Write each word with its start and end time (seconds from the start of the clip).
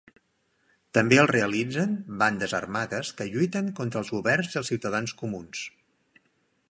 També 0.97 1.17
el 1.23 1.27
realitzen 1.31 1.93
bandes 2.23 2.55
armades 2.61 3.13
que 3.19 3.29
lluiten 3.35 3.69
contra 3.81 4.03
els 4.05 4.11
governs 4.17 4.53
i 4.59 4.59
els 4.63 4.73
ciutadans 4.75 5.15
comuns. 5.21 5.63